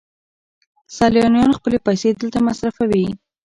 [0.95, 3.07] سیلانیان خپلې پیسې دلته مصرفوي.